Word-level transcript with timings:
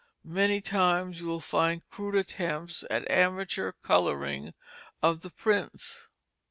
Many 0.25 0.61
times 0.61 1.19
you 1.21 1.27
will 1.27 1.39
find 1.39 1.87
crude 1.91 2.15
attempts 2.15 2.83
at 2.89 3.07
amateur 3.11 3.71
coloring 3.83 4.55
of 5.03 5.21
the 5.21 5.29
prints. 5.29 6.07